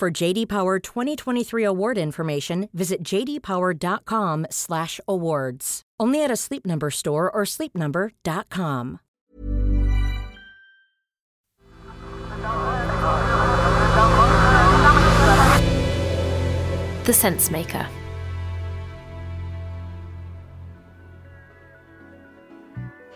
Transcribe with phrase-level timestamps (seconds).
[0.00, 5.82] For JD Power 2023 award information, visit jdpower.com/awards.
[6.00, 9.00] Only at a Sleep Number store or sleepnumber.com.
[17.04, 17.86] The Sense Maker.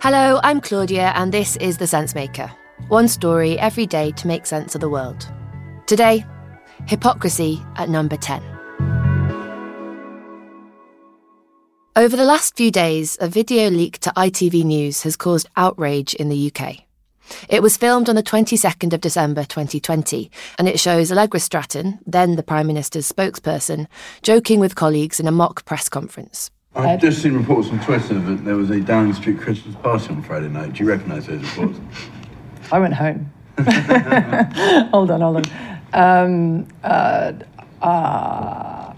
[0.00, 2.52] Hello, I'm Claudia, and this is The Sense Maker.
[2.86, 5.26] One story every day to make sense of the world.
[5.88, 6.24] Today,
[6.88, 8.42] hypocrisy at number 10.
[11.94, 16.28] Over the last few days, a video leaked to ITV News has caused outrage in
[16.28, 16.84] the UK.
[17.48, 22.36] It was filmed on the 22nd of December 2020, and it shows Allegra Stratton, then
[22.36, 23.86] the Prime Minister's spokesperson,
[24.22, 26.50] joking with colleagues in a mock press conference.
[26.74, 30.22] I've just seen reports on Twitter that there was a Downing Street Christmas party on
[30.22, 30.74] Friday night.
[30.74, 31.80] Do you recognise those reports?
[32.72, 33.32] I went home.
[34.92, 35.77] hold on, hold on.
[35.92, 37.32] Um, uh,
[37.82, 38.92] uh,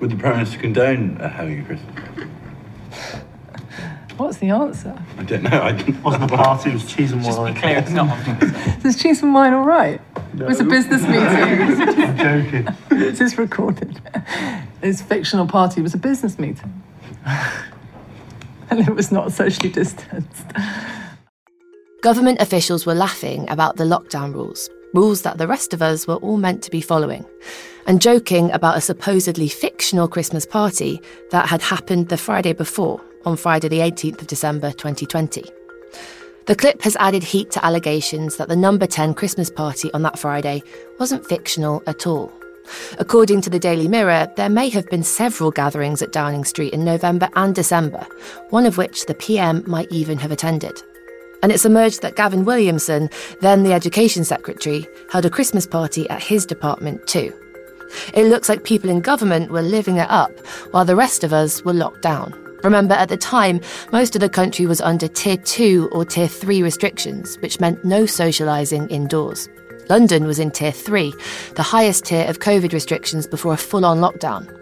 [0.00, 2.30] Would the Prime Minister condone uh, having a Christmas party?
[4.16, 4.96] what's the answer?
[5.18, 5.62] I don't know.
[5.62, 6.02] I didn't.
[6.02, 7.54] wasn't a party, it was cheese and wine.
[7.54, 8.16] clear, it's not.
[8.84, 10.00] Is cheese and wine all right?
[10.34, 11.18] It was a business meeting.
[11.22, 12.68] I'm joking.
[12.98, 14.00] Is this recorded?
[14.80, 16.82] This fictional party was a business meeting.
[18.70, 20.46] and it was not socially distanced.
[22.02, 26.16] Government officials were laughing about the lockdown rules, rules that the rest of us were
[26.16, 27.24] all meant to be following,
[27.86, 33.36] and joking about a supposedly fictional Christmas party that had happened the Friday before, on
[33.36, 35.44] Friday, the 18th of December 2020.
[36.46, 40.18] The clip has added heat to allegations that the number 10 Christmas party on that
[40.18, 40.62] Friday
[41.00, 42.32] wasn't fictional at all.
[42.98, 46.84] According to the Daily Mirror, there may have been several gatherings at Downing Street in
[46.84, 48.06] November and December,
[48.50, 50.82] one of which the PM might even have attended.
[51.42, 53.10] And it's emerged that Gavin Williamson,
[53.40, 57.32] then the Education Secretary, held a Christmas party at his department too.
[58.14, 60.36] It looks like people in government were living it up,
[60.70, 62.34] while the rest of us were locked down.
[62.64, 63.60] Remember, at the time,
[63.92, 68.04] most of the country was under Tier 2 or Tier 3 restrictions, which meant no
[68.04, 69.48] socialising indoors.
[69.88, 71.14] London was in Tier 3,
[71.54, 74.52] the highest tier of COVID restrictions before a full on lockdown.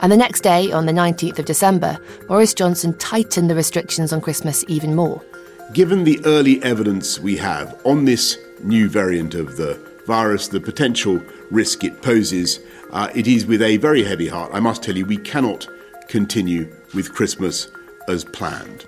[0.00, 4.20] And the next day, on the 19th of December, Boris Johnson tightened the restrictions on
[4.20, 5.22] Christmas even more.
[5.72, 11.20] Given the early evidence we have on this new variant of the virus, the potential
[11.50, 12.60] risk it poses,
[12.92, 15.66] uh, it is with a very heavy heart, I must tell you, we cannot
[16.08, 17.68] continue with Christmas
[18.08, 18.86] as planned.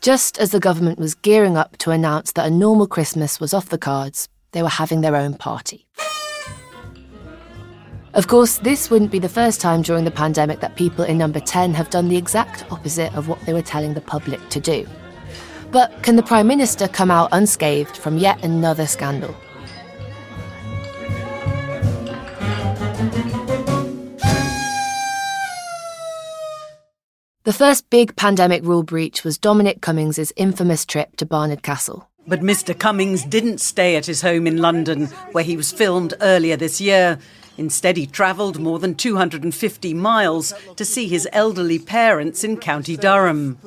[0.00, 3.68] Just as the government was gearing up to announce that a normal Christmas was off
[3.68, 5.87] the cards, they were having their own party.
[8.14, 11.40] Of course, this wouldn't be the first time during the pandemic that people in number
[11.40, 14.86] 10 have done the exact opposite of what they were telling the public to do.
[15.70, 19.34] But can the Prime Minister come out unscathed from yet another scandal?
[27.44, 32.08] The first big pandemic rule breach was Dominic Cummings' infamous trip to Barnard Castle.
[32.26, 32.78] But Mr.
[32.78, 37.18] Cummings didn't stay at his home in London, where he was filmed earlier this year.
[37.58, 43.58] Instead, he travelled more than 250 miles to see his elderly parents in County Durham.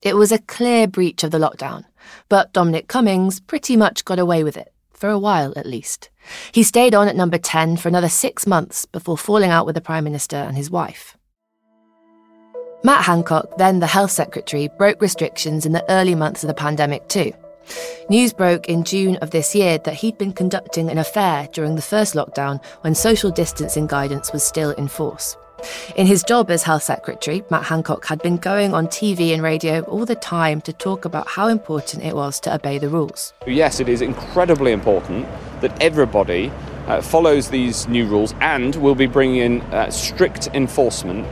[0.00, 1.84] It was a clear breach of the lockdown,
[2.28, 6.08] but Dominic Cummings pretty much got away with it, for a while at least.
[6.52, 9.80] He stayed on at number 10 for another six months before falling out with the
[9.80, 11.16] Prime Minister and his wife.
[12.84, 17.08] Matt Hancock, then the Health Secretary, broke restrictions in the early months of the pandemic
[17.08, 17.32] too.
[18.08, 21.82] News broke in June of this year that he'd been conducting an affair during the
[21.82, 25.36] first lockdown when social distancing guidance was still in force.
[25.96, 29.80] In his job as Health Secretary, Matt Hancock had been going on TV and radio
[29.82, 33.32] all the time to talk about how important it was to obey the rules.
[33.46, 35.26] Yes, it is incredibly important
[35.60, 36.52] that everybody
[36.86, 41.26] uh, follows these new rules and will be bringing in uh, strict enforcement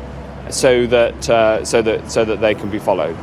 [0.51, 3.17] so that, uh, so, that, so that they can be followed.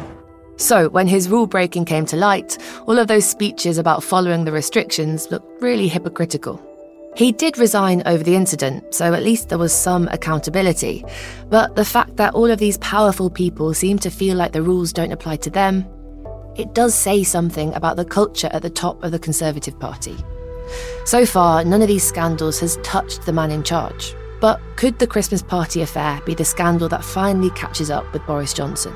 [0.62, 4.52] So, when his rule breaking came to light, all of those speeches about following the
[4.52, 6.62] restrictions looked really hypocritical.
[7.16, 11.04] He did resign over the incident, so at least there was some accountability.
[11.50, 14.94] But the fact that all of these powerful people seem to feel like the rules
[14.94, 15.84] don't apply to them,
[16.56, 20.16] it does say something about the culture at the top of the Conservative Party.
[21.06, 24.14] So far, none of these scandals has touched the man in charge.
[24.40, 28.54] But could the Christmas party affair be the scandal that finally catches up with Boris
[28.54, 28.96] Johnson?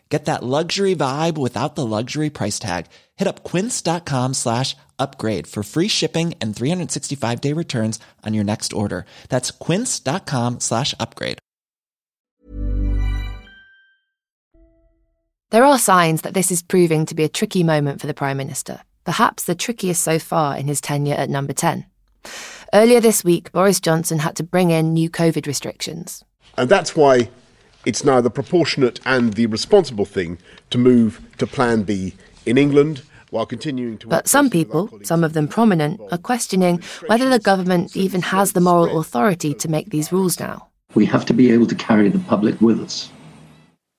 [0.11, 2.87] Get that luxury vibe without the luxury price tag.
[3.15, 8.73] Hit up quince.com slash upgrade for free shipping and 365 day returns on your next
[8.73, 9.05] order.
[9.29, 11.37] That's quince.com slash upgrade.
[15.51, 18.37] There are signs that this is proving to be a tricky moment for the Prime
[18.37, 21.85] Minister, perhaps the trickiest so far in his tenure at number 10.
[22.73, 26.23] Earlier this week, Boris Johnson had to bring in new COVID restrictions.
[26.57, 27.29] And that's why
[27.85, 30.37] it's now the proportionate and the responsible thing
[30.69, 32.13] to move to Plan B
[32.45, 34.07] in England while continuing to.
[34.07, 38.61] But some people, some of them prominent, are questioning whether the government even has the
[38.61, 40.67] moral authority to make these rules now.
[40.93, 43.09] We have to be able to carry the public with us.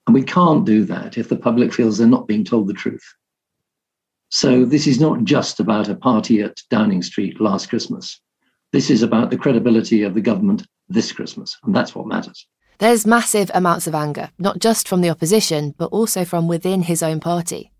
[0.06, 3.04] And we can't do that if the public feels they're not being told the truth.
[4.30, 8.20] So this is not just about a party at Downing Street last Christmas.
[8.72, 12.46] This is about the credibility of the government this Christmas, and that's what matters.
[12.82, 17.00] There's massive amounts of anger, not just from the opposition, but also from within his
[17.00, 17.70] own party.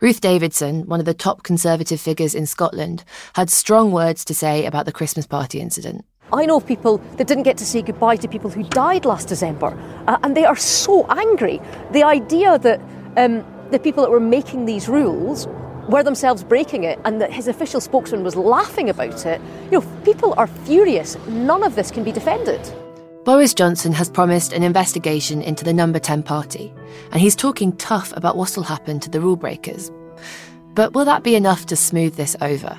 [0.00, 3.04] Ruth Davidson, one of the top Conservative figures in Scotland,
[3.36, 6.04] had strong words to say about the Christmas party incident.
[6.32, 9.78] I know people that didn't get to say goodbye to people who died last December,
[10.08, 11.60] uh, and they are so angry.
[11.92, 12.80] The idea that
[13.16, 15.46] um, the people that were making these rules
[15.88, 19.40] were themselves breaking it, and that his official spokesman was laughing about it.
[19.70, 21.16] You know, people are furious.
[21.28, 22.81] None of this can be defended.
[23.24, 26.74] Boris Johnson has promised an investigation into the Number 10 party,
[27.12, 29.92] and he's talking tough about what'll happen to the rule breakers.
[30.74, 32.76] But will that be enough to smooth this over?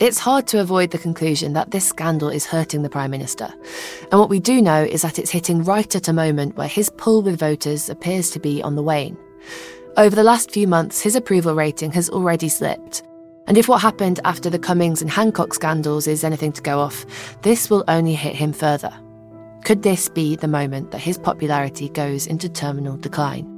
[0.00, 3.52] It's hard to avoid the conclusion that this scandal is hurting the Prime Minister.
[4.10, 6.88] And what we do know is that it's hitting right at a moment where his
[6.96, 9.18] pull with voters appears to be on the wane.
[9.98, 13.02] Over the last few months, his approval rating has already slipped.
[13.46, 17.04] And if what happened after the Cummings and Hancock scandals is anything to go off,
[17.42, 18.98] this will only hit him further.
[19.64, 23.50] Could this be the moment that his popularity goes into terminal decline?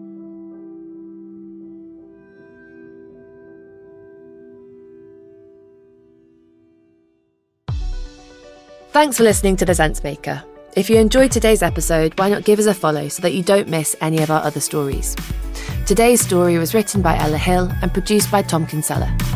[8.92, 10.42] Thanks for listening to The Sense Maker.
[10.76, 13.68] If you enjoyed today's episode, why not give us a follow so that you don't
[13.68, 15.16] miss any of our other stories?
[15.86, 19.35] Today's story was written by Ella Hill and produced by Tom Kinsella.